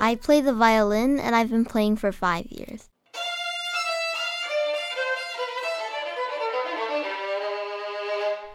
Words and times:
I 0.00 0.14
play 0.14 0.40
the 0.40 0.52
violin 0.52 1.18
and 1.18 1.34
I've 1.34 1.50
been 1.50 1.64
playing 1.64 1.96
for 1.96 2.12
five 2.12 2.46
years. 2.46 2.88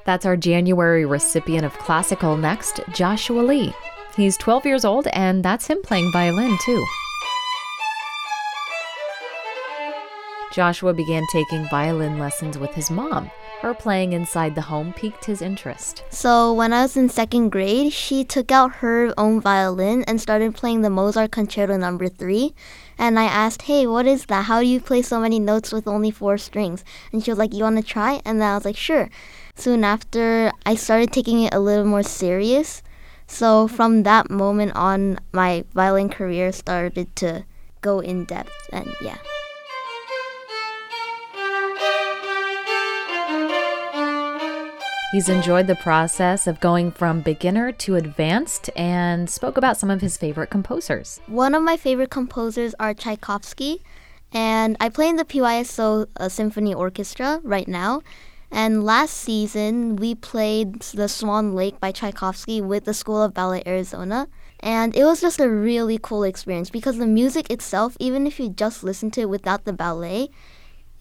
That's 0.05 0.25
our 0.25 0.35
January 0.35 1.05
recipient 1.05 1.65
of 1.65 1.77
Classical 1.77 2.35
Next, 2.35 2.79
Joshua 2.91 3.41
Lee. 3.41 3.73
He's 4.15 4.35
12 4.37 4.65
years 4.65 4.83
old, 4.83 5.07
and 5.07 5.45
that's 5.45 5.67
him 5.67 5.81
playing 5.83 6.11
violin, 6.11 6.57
too. 6.65 6.85
Joshua 10.51 10.93
began 10.93 11.23
taking 11.31 11.65
violin 11.69 12.19
lessons 12.19 12.57
with 12.57 12.73
his 12.73 12.91
mom. 12.91 13.31
Her 13.61 13.75
playing 13.75 14.13
inside 14.13 14.55
the 14.55 14.61
home 14.61 14.91
piqued 14.91 15.25
his 15.25 15.39
interest. 15.39 16.03
So, 16.09 16.51
when 16.51 16.73
I 16.73 16.81
was 16.81 16.97
in 16.97 17.09
second 17.09 17.51
grade, 17.51 17.93
she 17.93 18.23
took 18.23 18.51
out 18.51 18.77
her 18.77 19.13
own 19.19 19.39
violin 19.39 20.03
and 20.07 20.19
started 20.19 20.55
playing 20.55 20.81
the 20.81 20.89
Mozart 20.89 21.29
Concerto 21.29 21.77
Number 21.77 22.05
no. 22.05 22.09
3. 22.09 22.55
And 22.97 23.19
I 23.19 23.25
asked, 23.25 23.61
Hey, 23.63 23.85
what 23.85 24.07
is 24.07 24.25
that? 24.25 24.45
How 24.45 24.61
do 24.61 24.65
you 24.65 24.79
play 24.79 25.03
so 25.03 25.19
many 25.19 25.39
notes 25.39 25.71
with 25.71 25.87
only 25.87 26.09
four 26.09 26.39
strings? 26.39 26.83
And 27.13 27.23
she 27.23 27.29
was 27.29 27.37
like, 27.37 27.53
You 27.53 27.63
want 27.63 27.77
to 27.77 27.83
try? 27.83 28.19
And 28.25 28.41
then 28.41 28.49
I 28.49 28.55
was 28.55 28.65
like, 28.65 28.77
Sure. 28.77 29.11
Soon 29.55 29.83
after, 29.83 30.51
I 30.65 30.73
started 30.73 31.13
taking 31.13 31.43
it 31.43 31.53
a 31.53 31.59
little 31.59 31.85
more 31.85 32.01
serious. 32.01 32.81
So, 33.27 33.67
from 33.67 34.01
that 34.03 34.31
moment 34.31 34.71
on, 34.75 35.19
my 35.33 35.65
violin 35.75 36.09
career 36.09 36.51
started 36.51 37.15
to 37.17 37.45
go 37.81 37.99
in 37.99 38.25
depth. 38.25 38.69
And 38.73 38.95
yeah. 39.03 39.17
He's 45.11 45.27
enjoyed 45.27 45.67
the 45.67 45.75
process 45.75 46.47
of 46.47 46.61
going 46.61 46.93
from 46.93 47.19
beginner 47.19 47.73
to 47.73 47.95
advanced 47.97 48.69
and 48.77 49.29
spoke 49.29 49.57
about 49.57 49.75
some 49.75 49.91
of 49.91 49.99
his 49.99 50.15
favorite 50.15 50.49
composers. 50.49 51.19
One 51.27 51.53
of 51.53 51.61
my 51.63 51.75
favorite 51.75 52.09
composers 52.09 52.73
are 52.79 52.93
Tchaikovsky, 52.93 53.81
and 54.31 54.77
I 54.79 54.87
play 54.87 55.09
in 55.09 55.17
the 55.17 55.25
PYSO 55.25 56.05
uh, 56.15 56.29
Symphony 56.29 56.73
Orchestra 56.73 57.41
right 57.43 57.67
now. 57.67 58.03
And 58.51 58.85
last 58.85 59.17
season, 59.17 59.97
we 59.97 60.15
played 60.15 60.79
The 60.79 61.09
Swan 61.09 61.55
Lake 61.55 61.77
by 61.81 61.91
Tchaikovsky 61.91 62.61
with 62.61 62.85
the 62.85 62.93
School 62.93 63.21
of 63.21 63.33
Ballet 63.33 63.63
Arizona. 63.67 64.29
And 64.61 64.95
it 64.95 65.03
was 65.03 65.19
just 65.19 65.41
a 65.41 65.49
really 65.49 65.99
cool 66.01 66.23
experience 66.23 66.69
because 66.69 66.97
the 66.97 67.05
music 67.05 67.51
itself, 67.51 67.97
even 67.99 68.25
if 68.25 68.39
you 68.39 68.49
just 68.49 68.81
listen 68.81 69.11
to 69.11 69.21
it 69.21 69.29
without 69.29 69.65
the 69.65 69.73
ballet, 69.73 70.29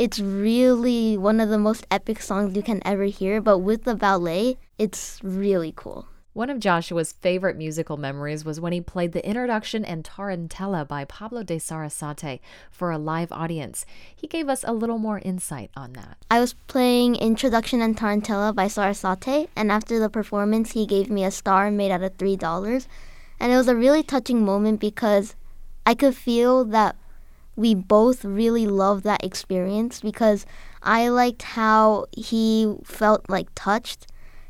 it's 0.01 0.19
really 0.19 1.19
one 1.19 1.41
of 1.41 1.51
the 1.51 1.59
most 1.59 1.87
epic 1.91 2.23
songs 2.23 2.57
you 2.57 2.63
can 2.63 2.81
ever 2.87 3.05
hear, 3.05 3.39
but 3.39 3.59
with 3.59 3.85
the 3.85 3.95
ballet, 3.95 4.57
it's 4.79 5.21
really 5.23 5.75
cool. 5.77 6.07
One 6.33 6.49
of 6.49 6.59
Joshua's 6.59 7.13
favorite 7.13 7.59
musical 7.59 7.99
memories 7.99 8.43
was 8.43 8.59
when 8.59 8.73
he 8.73 8.81
played 8.81 9.13
the 9.13 9.23
introduction 9.29 9.85
and 9.85 10.03
Tarantella 10.03 10.89
by 10.89 11.05
Pablo 11.05 11.43
de 11.43 11.59
Sarasate 11.59 12.41
for 12.71 12.91
a 12.91 12.97
live 12.97 13.31
audience. 13.31 13.85
He 14.17 14.27
gave 14.27 14.49
us 14.49 14.65
a 14.67 14.73
little 14.73 14.97
more 14.97 15.19
insight 15.19 15.71
on 15.77 15.93
that. 15.93 16.17
I 16.31 16.41
was 16.41 16.55
playing 16.67 17.17
Introduction 17.17 17.83
and 17.83 17.95
Tarantella 17.95 18.55
by 18.55 18.69
Sarasate, 18.69 19.51
and 19.55 19.71
after 19.71 19.99
the 19.99 20.09
performance, 20.09 20.71
he 20.71 20.87
gave 20.87 21.11
me 21.11 21.25
a 21.25 21.31
star 21.31 21.71
made 21.71 21.91
out 21.91 22.03
of 22.03 22.17
$3. 22.17 22.87
And 23.39 23.53
it 23.53 23.57
was 23.57 23.69
a 23.69 23.77
really 23.77 24.03
touching 24.03 24.47
moment 24.47 24.81
because 24.81 25.37
I 25.85 25.93
could 25.93 26.17
feel 26.17 26.65
that 26.65 26.97
we 27.57 27.75
both 27.75 28.25
really 28.25 28.67
loved 28.67 29.05
that 29.05 29.25
experience 29.25 30.01
because 30.01 30.47
I 30.83 31.09
liked 31.09 31.43
how 31.43 32.07
he 32.17 32.75
felt 32.85 33.29
like 33.29 33.49
touched 33.55 34.07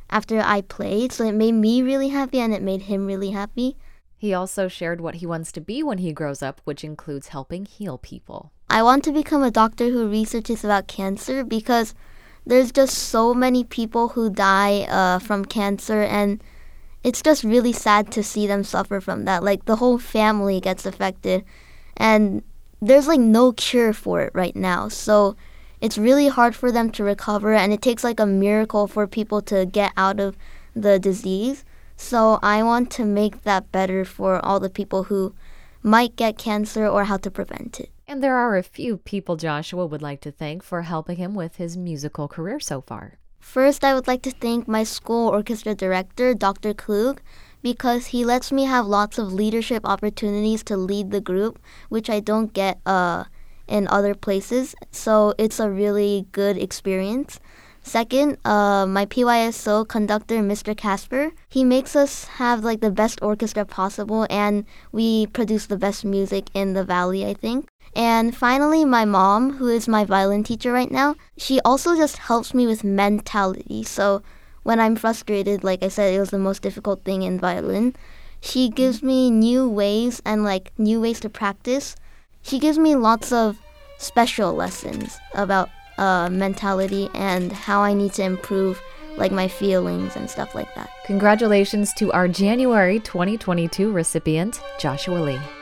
after 0.09 0.41
I 0.41 0.61
played. 0.61 1.13
So 1.13 1.25
it 1.25 1.33
made 1.33 1.53
me 1.53 1.83
really 1.83 2.09
happy 2.09 2.39
and 2.39 2.53
it 2.53 2.63
made 2.63 2.83
him 2.83 3.07
really 3.07 3.31
happy. 3.31 3.77
He 4.17 4.35
also 4.35 4.69
shared 4.69 5.01
what 5.01 5.17
he 5.17 5.27
wants 5.27 5.51
to 5.53 5.61
be 5.61 5.83
when 5.83 5.99
he 5.99 6.13
grows 6.13 6.43
up, 6.43 6.61
which 6.65 6.85
includes 6.85 7.29
helping 7.29 7.65
heal 7.65 7.97
people. 7.97 8.53
I 8.69 8.83
want 8.83 9.03
to 9.05 9.13
become 9.13 9.43
a 9.43 9.51
doctor 9.51 9.89
who 9.89 10.09
researches 10.09 10.63
about 10.63 10.89
cancer 10.89 11.43
because 11.43 11.95
there's 12.47 12.71
just 12.71 12.97
so 12.97 13.33
many 13.33 13.65
people 13.65 14.09
who 14.09 14.31
die 14.31 14.83
uh, 14.83 15.19
from 15.21 15.45
cancer 15.45 16.03
and 16.03 16.43
it's 17.03 17.23
just 17.23 17.45
really 17.45 17.73
sad 17.73 18.13
to 18.13 18.23
see 18.23 18.47
them 18.47 18.63
suffer 18.63 19.01
from 19.01 19.25
that. 19.25 19.43
Like 19.43 19.65
the 19.65 19.77
whole 19.77 19.99
family 19.99 20.61
gets 20.61 20.85
affected 20.85 21.45
and 21.97 22.43
there's 22.81 23.07
like 23.07 23.21
no 23.21 23.53
cure 23.53 23.93
for 23.93 24.21
it 24.23 24.33
right 24.35 24.57
now. 24.57 24.89
So 24.89 25.37
it's 25.81 25.99
really 25.99 26.29
hard 26.29 26.55
for 26.55 26.71
them 26.73 26.91
to 26.91 27.05
recover 27.05 27.55
and 27.55 27.73
it 27.73 27.83
takes 27.83 28.05
like 28.05 28.21
a 28.21 28.27
miracle 28.27 28.87
for 28.87 29.07
people 29.07 29.41
to 29.43 29.67
get 29.67 29.93
out 29.97 30.21
of 30.21 30.37
the 30.75 30.99
disease. 30.99 31.65
So 31.97 32.39
I 32.43 32.63
want 32.63 32.91
to 32.93 33.05
make 33.05 33.43
that 33.43 33.71
better 33.73 34.05
for 34.05 34.45
all 34.45 34.61
the 34.61 34.71
people 34.71 35.05
who 35.05 35.35
might 35.83 36.17
get 36.17 36.39
cancer 36.39 36.87
or 36.87 37.05
how 37.05 37.17
to 37.19 37.31
prevent 37.31 37.81
it. 37.81 37.91
And 38.07 38.23
there 38.23 38.37
are 38.37 38.57
a 38.57 38.63
few 38.63 38.97
people 38.97 39.37
Joshua 39.37 39.87
would 39.87 40.03
like 40.03 40.21
to 40.23 40.33
thank 40.33 40.63
for 40.63 40.83
helping 40.83 41.17
him 41.17 41.35
with 41.35 41.57
his 41.57 41.77
musical 41.77 42.27
career 42.27 42.59
so 42.59 42.81
far. 42.81 43.19
First, 43.39 43.85
I 43.85 43.95
would 43.95 44.07
like 44.07 44.23
to 44.23 44.31
thank 44.31 44.69
my 44.69 44.83
school 44.83 45.29
orchestra 45.29 45.75
director, 45.75 46.35
Dr. 46.35 46.75
Klug, 46.75 47.23
because 47.63 48.07
he 48.07 48.25
lets 48.25 48.51
me 48.53 48.65
have 48.65 48.87
lots 48.87 49.19
of 49.19 49.33
leadership 49.33 49.85
opportunities 49.85 50.63
to 50.65 50.77
lead 50.77 51.11
the 51.11 51.21
group, 51.21 51.59
which 51.89 52.09
I 52.09 52.21
don't 52.21 52.53
get 52.53 52.81
uh, 52.87 53.25
in 53.69 53.89
other 53.89 54.15
places. 54.15 54.75
So 54.91 55.35
it's 55.39 55.61
a 55.61 55.71
really 55.71 56.27
good 56.33 56.57
experience. 56.57 57.41
Second, 57.83 58.37
uh, 58.45 58.85
my 58.87 59.07
PYSO 59.07 59.89
conductor, 59.89 60.37
Mr. 60.41 60.77
Casper, 60.77 61.33
he 61.49 61.65
makes 61.65 61.97
us 61.97 62.25
have 62.37 62.63
like 62.63 62.81
the 62.81 62.91
best 62.91 63.23
orchestra 63.23 63.65
possible, 63.65 64.27
and 64.29 64.67
we 64.93 65.27
produce 65.29 65.67
the 65.67 65.79
best 65.79 66.05
music 66.05 66.51
in 66.53 66.75
the 66.75 66.85
valley, 66.85 67.25
I 67.25 67.33
think. 67.33 67.69
And 67.97 68.37
finally, 68.37 68.85
my 68.85 69.05
mom, 69.05 69.55
who 69.55 69.69
is 69.69 69.89
my 69.89 70.05
violin 70.05 70.45
teacher 70.45 70.73
right 70.73 70.91
now, 70.91 71.17
she 71.37 71.59
also 71.65 71.97
just 71.97 72.19
helps 72.19 72.55
me 72.55 72.67
with 72.67 72.85
mentality. 72.85 73.83
So 73.83 74.23
when 74.63 74.81
I'm 74.81 74.97
frustrated, 74.97 75.65
like 75.65 75.83
I 75.83 75.89
said, 75.89 76.15
it 76.15 76.21
was 76.21 76.31
the 76.31 76.39
most 76.39 76.63
difficult 76.63 77.05
thing 77.05 77.23
in 77.23 77.39
violin. 77.39 77.95
She 78.41 78.69
gives 78.69 79.03
me 79.03 79.31
new 79.31 79.69
ways 79.69 80.23
and 80.25 80.45
like 80.45 80.73
new 80.79 81.01
ways 81.01 81.21
to 81.21 81.29
practice. 81.29 81.97
She 82.43 82.59
gives 82.59 82.79
me 82.79 82.95
lots 82.95 83.33
of 83.33 83.59
special 83.99 84.55
lessons 84.55 85.19
about 85.35 85.69
uh, 85.99 86.31
mentality 86.31 87.11
and 87.15 87.53
how 87.53 87.83
I 87.83 87.93
need 87.93 88.15
to 88.15 88.23
improve 88.23 88.81
like 89.17 89.33
my 89.33 89.49
feelings 89.49 90.17
and 90.17 90.31
stuff 90.31 90.55
like 90.55 90.75
that. 90.75 90.89
Congratulations 91.05 91.93
to 91.95 92.11
our 92.13 92.29
January 92.29 93.01
2022 93.01 93.93
recipient, 93.93 94.63
Joshua 94.79 95.19
Lee. 95.19 95.60